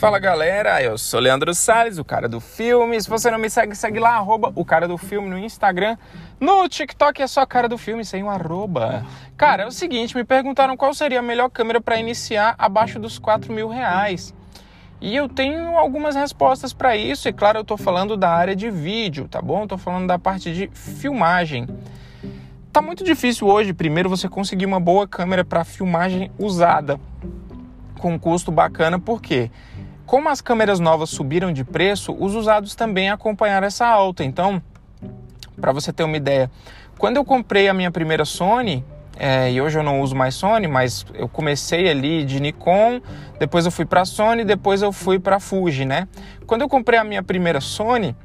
[0.00, 2.98] Fala galera, eu sou Leandro Salles, o cara do filme.
[3.02, 5.98] Se você não me segue, segue lá, arroba o cara do filme no Instagram.
[6.40, 9.04] No TikTok é só cara do filme, sem um arroba.
[9.36, 13.18] Cara, é o seguinte, me perguntaram qual seria a melhor câmera para iniciar abaixo dos
[13.18, 14.34] 4 mil reais.
[15.02, 18.70] E eu tenho algumas respostas para isso, e claro, eu tô falando da área de
[18.70, 19.66] vídeo, tá bom?
[19.66, 21.68] Tô falando da parte de filmagem.
[22.72, 26.98] Tá muito difícil hoje, primeiro, você conseguir uma boa câmera para filmagem usada
[27.98, 29.50] com um custo bacana, por quê?
[30.10, 34.24] Como as câmeras novas subiram de preço, os usados também acompanharam essa alta.
[34.24, 34.60] Então,
[35.60, 36.50] para você ter uma ideia,
[36.98, 38.84] quando eu comprei a minha primeira Sony,
[39.16, 43.00] é, e hoje eu não uso mais Sony, mas eu comecei ali de Nikon,
[43.38, 46.08] depois eu fui para Sony, depois eu fui para Fuji, né?
[46.44, 48.16] Quando eu comprei a minha primeira Sony,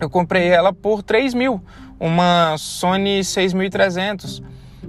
[0.00, 1.60] eu comprei ela por 3 mil,
[1.98, 4.40] uma Sony 6300.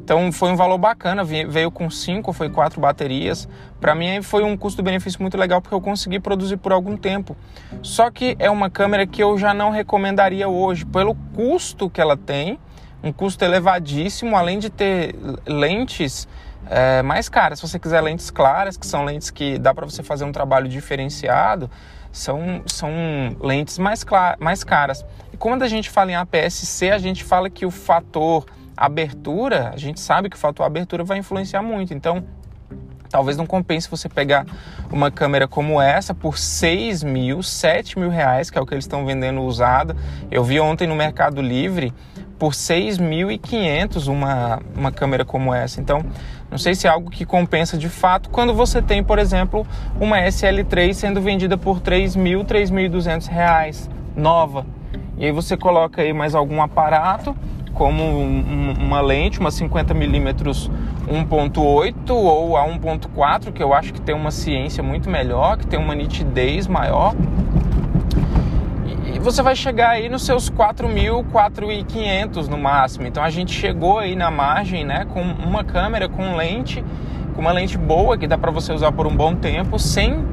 [0.04, 3.48] Então foi um valor bacana, veio com cinco, foi quatro baterias.
[3.80, 7.38] Para mim foi um custo-benefício muito legal porque eu consegui produzir por algum tempo.
[7.82, 12.18] Só que é uma câmera que eu já não recomendaria hoje pelo custo que ela
[12.18, 12.60] tem,
[13.02, 15.16] um custo elevadíssimo, além de ter
[15.48, 16.28] lentes
[16.70, 17.60] é, mais caras.
[17.60, 20.68] Se você quiser lentes claras, que são lentes que dá para você fazer um trabalho
[20.68, 21.72] diferenciado,
[22.12, 22.92] são, são
[23.42, 24.06] lentes mais,
[24.38, 25.06] mais caras.
[25.32, 28.46] E quando a gente fala em APS-C, a gente fala que o fator
[28.76, 31.94] abertura, a gente sabe que o fator abertura vai influenciar muito.
[31.94, 32.24] Então,
[33.10, 34.46] talvez não compense você pegar
[34.92, 38.86] uma câmera como essa por 6 mil, 7 mil reais, que é o que eles
[38.86, 39.96] estão vendendo usada.
[40.32, 41.94] Eu vi ontem no Mercado Livre
[42.40, 45.80] por 6.500 uma, uma câmera como essa.
[45.80, 46.04] Então,
[46.50, 49.66] não sei se é algo que compensa de fato quando você tem, por exemplo,
[50.00, 54.66] uma SL3 sendo vendida por 3.000, 3.200 reais, nova.
[55.18, 57.36] E aí você coloca aí mais algum aparato
[57.74, 60.70] como um, uma lente, uma 50mm
[61.08, 65.80] 1.8 ou a 1.4, que eu acho que tem uma ciência muito melhor, que tem
[65.80, 67.14] uma nitidez maior.
[69.14, 73.06] E você vai chegar aí nos seus 4.000, 4.500 no máximo.
[73.06, 76.84] Então a gente chegou aí na margem, né, com uma câmera com lente,
[77.36, 80.26] com uma lente boa que dá para você usar por um bom tempo, sem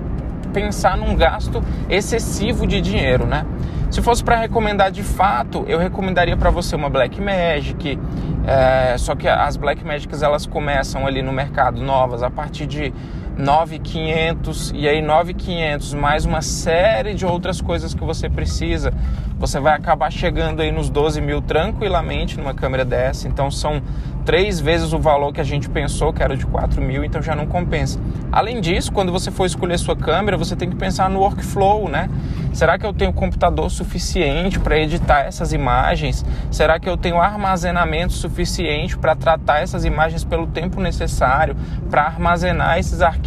[0.52, 3.44] pensar num gasto excessivo de dinheiro, né?
[3.90, 7.98] Se fosse para recomendar de fato, eu recomendaria para você uma Black Magic.
[8.46, 12.94] É, só que as Black Magics elas começam ali no mercado novas a partir de
[13.38, 18.92] 9.500 e aí 9.500 mais uma série de outras coisas que você precisa.
[19.38, 23.26] Você vai acabar chegando aí nos 12 mil tranquilamente numa câmera dessa.
[23.26, 23.80] Então são
[24.24, 27.34] três vezes o valor que a gente pensou que era de 4 mil, então já
[27.34, 27.98] não compensa.
[28.30, 32.08] Além disso, quando você for escolher sua câmera, você tem que pensar no workflow, né?
[32.52, 36.24] Será que eu tenho computador suficiente para editar essas imagens?
[36.50, 41.56] Será que eu tenho armazenamento suficiente para tratar essas imagens pelo tempo necessário,
[41.88, 43.19] para armazenar esses arquivos,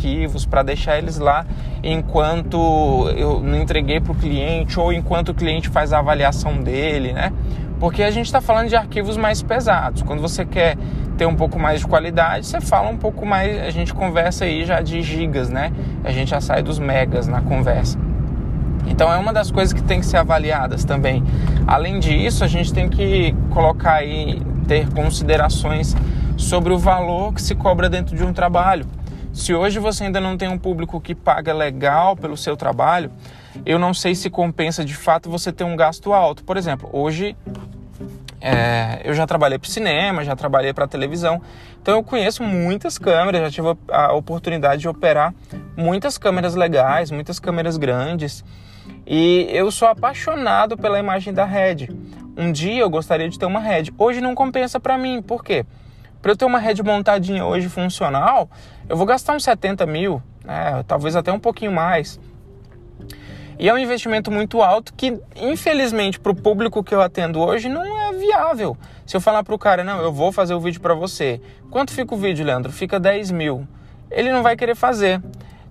[0.49, 1.45] para deixar eles lá
[1.83, 7.13] enquanto eu não entreguei para o cliente ou enquanto o cliente faz a avaliação dele,
[7.13, 7.31] né?
[7.79, 10.01] Porque a gente está falando de arquivos mais pesados.
[10.01, 10.77] Quando você quer
[11.17, 14.65] ter um pouco mais de qualidade, você fala um pouco mais, a gente conversa aí
[14.65, 15.71] já de gigas, né?
[16.03, 17.99] A gente já sai dos megas na conversa.
[18.87, 21.23] Então é uma das coisas que tem que ser avaliadas também.
[21.67, 25.95] Além disso, a gente tem que colocar aí, ter considerações
[26.37, 28.85] sobre o valor que se cobra dentro de um trabalho.
[29.33, 33.11] Se hoje você ainda não tem um público que paga legal pelo seu trabalho,
[33.65, 36.43] eu não sei se compensa de fato você ter um gasto alto.
[36.43, 37.35] Por exemplo, hoje
[38.39, 41.41] é, eu já trabalhei para cinema, já trabalhei para televisão,
[41.81, 45.33] então eu conheço muitas câmeras, já tive a oportunidade de operar
[45.75, 48.45] muitas câmeras legais, muitas câmeras grandes,
[49.07, 51.89] e eu sou apaixonado pela imagem da Red.
[52.37, 55.65] Um dia eu gostaria de ter uma Red, hoje não compensa para mim, por quê?
[56.23, 58.49] Para eu ter uma Red montadinha hoje funcional,
[58.87, 62.17] eu vou gastar uns 70 mil, né, talvez até um pouquinho mais.
[63.59, 67.67] E é um investimento muito alto que, infelizmente, para o público que eu atendo hoje,
[67.67, 68.77] não é viável.
[69.05, 71.41] Se eu falar para o cara, não, eu vou fazer o vídeo para você.
[71.69, 72.71] Quanto fica o vídeo, Leandro?
[72.71, 73.67] Fica 10 mil.
[74.09, 75.21] Ele não vai querer fazer.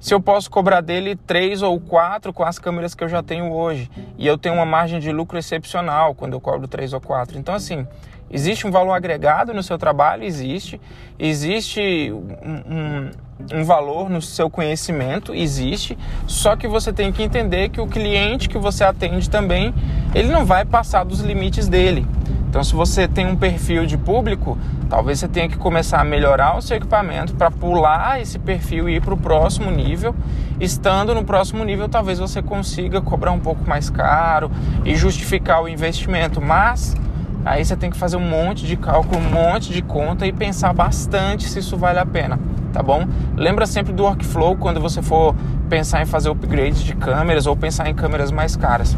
[0.03, 3.53] Se eu posso cobrar dele três ou quatro com as câmeras que eu já tenho
[3.53, 3.89] hoje.
[4.19, 7.39] E eu tenho uma margem de lucro excepcional quando eu cobro três ou quatro.
[7.39, 7.87] Então, assim,
[8.29, 10.25] existe um valor agregado no seu trabalho?
[10.25, 10.81] Existe.
[11.17, 13.11] Existe um, um
[13.53, 18.49] um valor no seu conhecimento, existe, só que você tem que entender que o cliente
[18.49, 19.75] que você atende também,
[20.15, 22.07] ele não vai passar dos limites dele.
[22.53, 26.55] Então, se você tem um perfil de público, talvez você tenha que começar a melhorar
[26.55, 30.15] o seu equipamento para pular esse perfil e ir para o próximo nível.
[30.61, 34.51] Estando no próximo nível, talvez você consiga cobrar um pouco mais caro
[34.85, 36.95] e justificar o investimento, mas
[37.43, 40.73] Aí você tem que fazer um monte de cálculo, um monte de conta e pensar
[40.75, 42.39] bastante se isso vale a pena,
[42.73, 43.05] tá bom?
[43.35, 45.35] Lembra sempre do workflow quando você for
[45.69, 48.97] pensar em fazer upgrades de câmeras ou pensar em câmeras mais caras.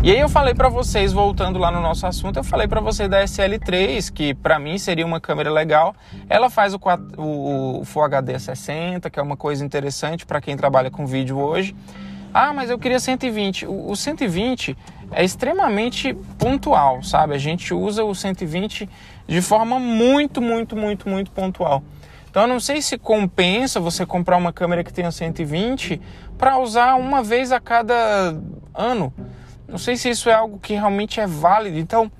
[0.00, 3.10] E aí eu falei para vocês, voltando lá no nosso assunto, eu falei para vocês
[3.10, 5.92] da SL3, que para mim seria uma câmera legal.
[6.28, 10.56] Ela faz o, 4, o, Full HD 60, que é uma coisa interessante para quem
[10.56, 11.74] trabalha com vídeo hoje.
[12.32, 13.66] Ah, mas eu queria 120.
[13.66, 14.76] O, o 120
[15.10, 17.34] é extremamente pontual, sabe?
[17.34, 18.88] A gente usa o 120
[19.26, 21.82] de forma muito, muito, muito, muito pontual.
[22.30, 26.00] Então eu não sei se compensa você comprar uma câmera que tenha 120
[26.38, 28.36] para usar uma vez a cada
[28.72, 29.12] ano.
[29.68, 31.78] Não sei se isso é algo que realmente é válido.
[31.78, 32.10] Então,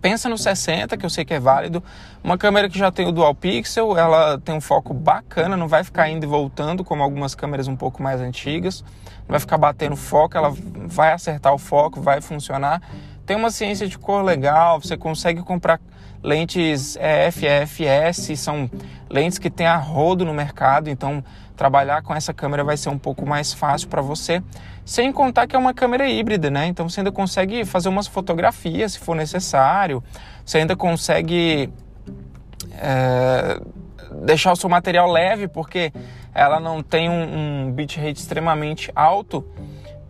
[0.00, 1.82] pensa no 60, que eu sei que é válido.
[2.22, 5.82] Uma câmera que já tem o dual pixel, ela tem um foco bacana, não vai
[5.82, 8.82] ficar indo e voltando como algumas câmeras um pouco mais antigas.
[9.20, 10.54] Não vai ficar batendo foco, ela
[10.86, 12.80] vai acertar o foco, vai funcionar.
[13.26, 15.80] Tem uma ciência de cor legal, você consegue comprar
[16.26, 18.68] lentes é, FFS, são
[19.08, 21.22] lentes que tem a rodo no mercado, então
[21.56, 24.42] trabalhar com essa câmera vai ser um pouco mais fácil para você.
[24.84, 26.66] Sem contar que é uma câmera híbrida, né?
[26.66, 30.02] Então você ainda consegue fazer umas fotografias se for necessário,
[30.44, 31.70] você ainda consegue
[32.72, 33.60] é,
[34.24, 35.92] deixar o seu material leve, porque
[36.34, 39.46] ela não tem um, um bitrate extremamente alto.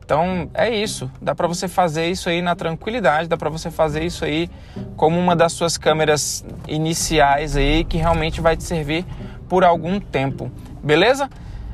[0.07, 4.05] Então é isso, dá para você fazer isso aí na tranquilidade, dá para você fazer
[4.05, 4.49] isso aí
[4.97, 9.05] como uma das suas câmeras iniciais aí que realmente vai te servir
[9.49, 10.49] por algum tempo,
[10.81, 11.29] beleza?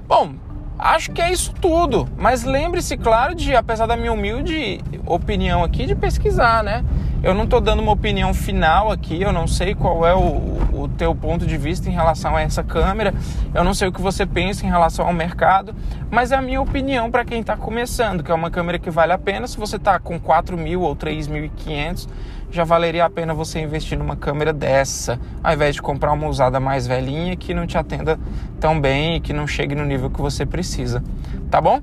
[0.08, 0.32] Bom,
[0.78, 5.84] acho que é isso tudo, mas lembre-se, claro, de apesar da minha humilde opinião aqui,
[5.84, 6.82] de pesquisar, né?
[7.22, 10.61] Eu não estou dando uma opinião final aqui, eu não sei qual é o, o
[10.92, 13.14] teu ponto de vista em relação a essa câmera,
[13.54, 15.74] eu não sei o que você pensa em relação ao mercado,
[16.10, 19.12] mas é a minha opinião para quem está começando, que é uma câmera que vale
[19.12, 22.08] a pena se você está com 4 mil ou 3.500,
[22.50, 26.60] já valeria a pena você investir numa câmera dessa, ao invés de comprar uma usada
[26.60, 28.18] mais velhinha que não te atenda
[28.60, 31.02] tão bem e que não chegue no nível que você precisa,
[31.50, 31.80] tá bom?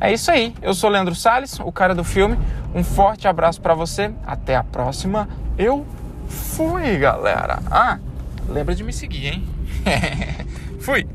[0.00, 0.54] É isso aí.
[0.62, 2.38] Eu sou Leandro Sales, o cara do filme.
[2.74, 4.10] Um forte abraço para você.
[4.26, 5.28] Até a próxima.
[5.58, 5.84] Eu
[6.26, 7.58] fui, galera.
[7.70, 7.98] Ah,
[8.50, 9.44] lembra de me seguir, hein?
[10.80, 11.06] fui.